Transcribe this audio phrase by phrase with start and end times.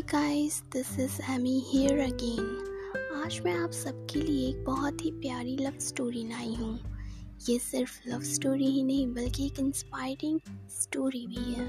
[0.00, 5.56] Guys this is Amy here again आज मैं आप सबके लिए एक बहुत ही प्यारी
[5.56, 6.78] लव स्टोरी लाई हूँ।
[7.48, 10.40] ये सिर्फ़ लव स्टोरी ही नहीं, बल्कि एक इंस्पायरिंग
[10.70, 11.66] स्टोरी भी है,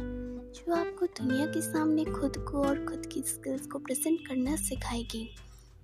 [0.53, 5.35] जो आपको दुनिया के सामने खुद को और खुद की स्किल्स को प्रेजेंट करना सिखाएगी।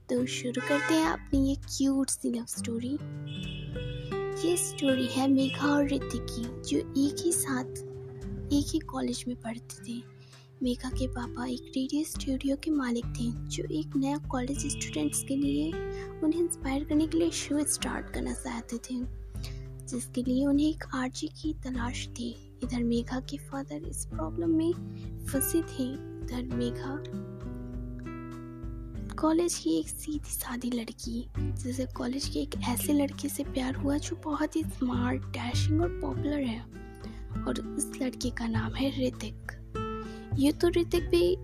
[0.09, 2.97] तो शुरू करते हैं अपनी ये क्यूट सी लव स्टोरी
[4.47, 7.65] ये स्टोरी है मेघा और ऋतिक की जो एक ही साथ,
[8.53, 10.12] एक ही कॉलेज में पढ़ते थे।
[10.63, 15.35] मेघा के पापा एक रेडियो स्टूडियो के मालिक थे, जो एक नया कॉलेज स्टूडेंट्स के
[15.35, 15.71] लिए
[16.23, 18.95] उन्हें इंस्पायर करने के लिए शो स्टार्ट करना चाहते थे,
[19.87, 22.29] जिसके लिए उन्हें एक आरजी की तलाश थी।
[22.63, 26.95] इधर मेघा के फादर इस प्रॉब्लम में फंसे थे इधर मेघा
[29.21, 33.97] कॉलेज की एक सीधी सादी लड़की, जिसे कॉलेज के एक ऐसे लड़के से प्यार हुआ
[33.97, 36.59] जो बहुत ही स्मार्ट डैशिंग और पॉपुलर है,
[37.43, 39.51] और उस लड़के का नाम है ऋतिक।
[40.39, 41.35] ये तो ऋतिक भी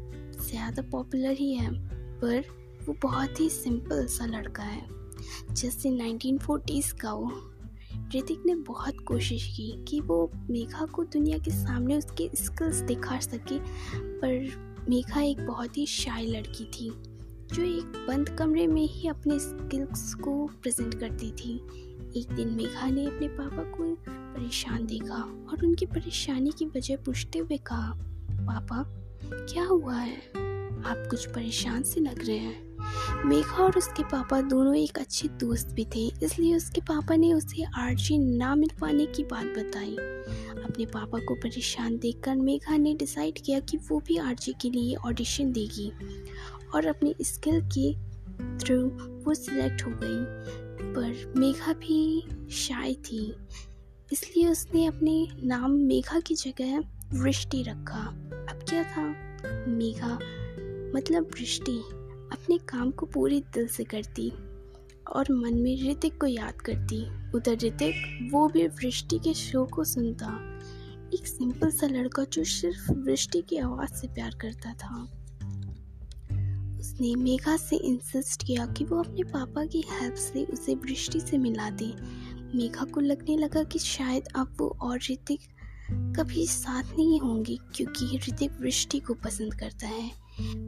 [0.42, 1.70] ज़्यादा पॉपुलर ही है,
[2.20, 2.44] पर
[2.88, 4.88] वो बहुत ही सिंपल सा लड़का है।
[5.52, 7.32] जैसे 1940s का वो,
[8.16, 13.20] ऋतिक ने बहुत कोशिश की कि वो मेघा को दुनिया के सामने उसके स्किल्स दिखा
[13.20, 13.60] सके,
[14.00, 16.90] पर मेघा एक बहुत ही शाय लड़की थी,
[17.54, 21.56] जो एक बंद कमरे में ही अपने स्किल्स को प्रेजेंट करती थी।
[22.18, 27.40] एक दिन मेघा ने अपने पापा को परेशान देखा और उनकी परेशानी की वजह पूछते
[27.40, 27.98] हुए कहा
[28.40, 28.84] पापा,
[29.24, 30.18] क्या हुआ है?
[30.80, 35.68] आप कुछ परेशान से लग रहे हैं। मेघा और उसके पापा दोनों एक अच्छे दोस्त
[35.68, 39.96] भी थे, इसलिए उसके पापा ने उसे आरजी ना मिल पाने की बात बताई।
[40.64, 44.96] अपने पापा को परेशान देखकर मेघा ने डिसाइड किया कि वो भी आरजी के लिए
[44.96, 45.92] ऑडिशन देगी
[46.76, 47.94] और अपनी स्किल के
[48.60, 48.78] थ्रू
[49.26, 53.34] वो सिलेक्ट हो गई। पर मेघा भी शाय थी,
[54.14, 56.82] इसलिए उसने अपने नाम मेघा की जगह
[57.14, 58.00] वृष्टि रखा।
[58.50, 59.04] अब क्या था?
[59.68, 60.14] मेघा
[60.96, 61.78] मतलब वृष्टि
[62.32, 64.30] अपने काम को पूरे दिल से करती
[65.12, 69.84] और मन में ऋतिक को याद करती। उधर ऋतिक, वो भी वृष्टि के शो को
[69.84, 70.60] सुनता।
[71.14, 75.04] एक सिंपल सा लड़का जो सिर्फ़ वृष्टि की आवाज़ से प्यार करता था।
[76.80, 81.38] उसने मेघा से इंसिस्ट किया कि वो अपने पापा की हेल्प से उसे वृष्टि से
[81.38, 81.94] मिला दे।
[82.58, 85.40] मेघा को लगने लगा कि शायद अब वो और ऋतिक
[85.92, 90.12] कभी साथ नहीं होंगे क्योंकि ऋतिक वृष्टि को पसंद करता है।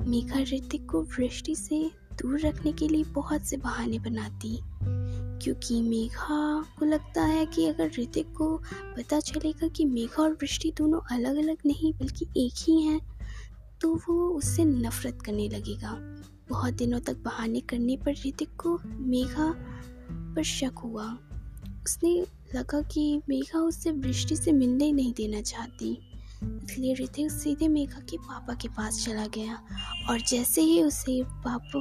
[0.08, 4.60] मेघा ऋतिक को वृष्टि से दूर रखने के लिए बहुत से बहाने बनाती।
[5.44, 8.58] क्योंकि मेघा को लगता है कि अगर ऋतिक को
[8.98, 13.02] पता चलेगा कि मेघा और वृष्टि दोनों अलग अलग नहीं बल्कि एक ही हैं
[13.82, 15.98] तो वो उससे नफरत करने लगेगा।
[16.50, 19.56] बहुत दिनों तक बहाने करने पर ऋतिक को मेघा
[20.36, 21.18] पर शक हुआ।
[21.86, 22.26] उसने
[22.56, 25.92] लगा कि मेघा उससे वृष्टि से मिलने ही नहीं देना चाहती।
[26.44, 29.62] इसलिए ऋतिक सीधे मेघा के पापा के पास चला गया
[30.10, 31.80] और जैसे ही उसे पापा,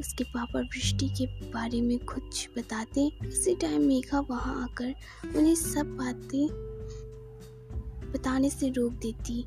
[0.00, 4.94] उसके पापा वृष्टि के बारे में कुछ बताते, उसी टाइम मेघा वहाँ आकर
[5.38, 6.46] उन्हें सब बातें
[8.12, 9.44] बताने से रोक देती।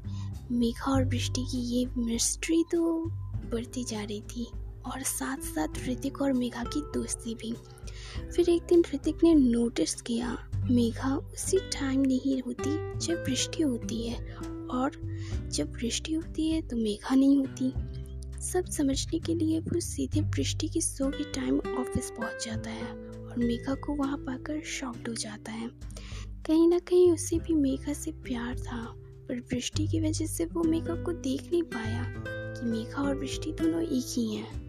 [0.52, 3.06] मेघा और वृष्टि की ये मिस्ट्री तो
[3.52, 4.48] बढ़ती जा रही थी
[4.86, 7.56] और साथ साथ ऋतिक और मेघा की दोस्ती भी।
[8.36, 10.38] फिर एक दिन ऋतिक ने नोटिस किया,
[10.72, 14.18] मेघा उसी टाइम नहीं होती जब वृष्टि होती है,
[14.72, 14.92] और
[15.52, 17.74] जब वृष्टि होती है तो मेघा नहीं होती।
[18.42, 22.88] सब समझने के लिए वो सीधे वृष्टि की सो के टाइम ऑफ़िस पहुँच जाता है,
[22.88, 25.70] और मेघा को वहाँ पाकर शॉक्ड हो जाता है।
[26.48, 28.84] कहीं ना कहीं उसे भी मेघा से प्यार था,
[29.28, 33.52] पर वृष्टि की वजह से वो मेघा को देख नहीं पाया कि मेघा और वृष्टि
[33.52, 34.62] दोनों एक ही हैं।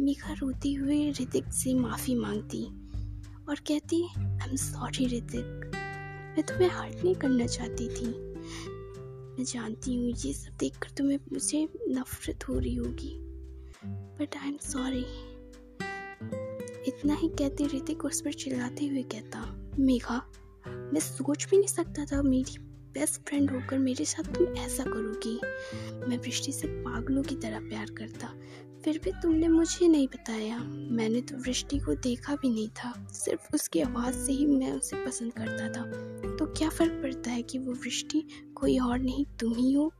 [0.00, 2.62] मेघा रोती हुई ऋतिक से माफ़ी मांगती
[3.48, 5.70] और कहती आई एम सॉरी ऋतिक
[6.36, 8.06] मैं तुम्हें हर्ट नहीं करना चाहती थी।
[9.36, 13.16] मैं जानती हूँ ये सब देखकर तुम्हें मुझे नफरत हो रही होगी।
[14.18, 15.04] बट आई एम सॉरी
[16.88, 19.40] इतना ही कहती ऋतिक उस पर चिल्लाते हुए कहता,
[19.78, 20.20] मेघा,
[20.68, 22.56] मैं सोच भी नहीं सकता था मेरी
[22.94, 25.40] बेस्ट फ्रेंड होकर मेरे साथ तुम ऐसा करोगी?
[26.08, 28.34] मैं वृष्टि से पागलों की तरह प्यार करता।
[28.84, 33.54] फिर भी तुमने मुझे नहीं बताया। मैंने तो वृष्टि को देखा भी नहीं था। सिर्फ़
[33.54, 35.84] उसकी आवाज़ से ही मैं उसे पसंद करता था।
[36.36, 38.24] तो क्या फ़र्क पड़ता है कि वो वृष्टि
[38.54, 39.92] कोई और नहीं, तुम ही हो?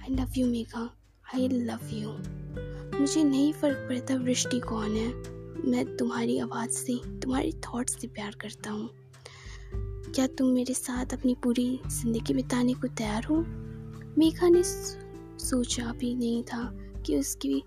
[0.00, 0.96] I love you Megha
[1.34, 2.10] I love you
[3.00, 5.08] मुझे नहीं फ़र्क पड़ता वृष्टि कौन है।
[5.70, 9.03] मैं तुम्हारी आवाज़ से, तुम्हारी थॉट्स से प्यार करता हूँ।
[10.14, 13.36] क्या तुम मेरे साथ अपनी पूरी ज़िंदगी बिताने को तैयार हो?
[14.18, 14.62] मेघा ने
[15.44, 17.62] सोचा भी नहीं था कि उसकी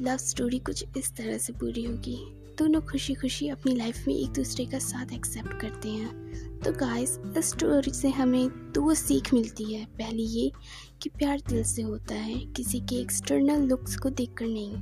[0.00, 2.16] लव स्टोरी कुछ इस तरह से पूरी होगी।
[2.58, 7.18] दोनों खुशी खुशी अपनी लाइफ में एक दूसरे का साथ एक्सेप्ट करते हैं। तो गाइस
[7.36, 10.52] इस स्टोरी से हमें दो सीख मिलती है। पहली ये
[11.02, 14.74] कि प्यार दिल से होता है, किसी के एक्सटर्नल लुक्स को देखकर नहीं।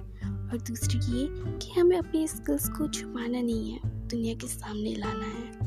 [0.50, 1.26] और दूसरी ये
[1.58, 5.62] कि हमें अपनी स्किल्स को छुपाना नहीं है, दुनिया के सामने लाना है।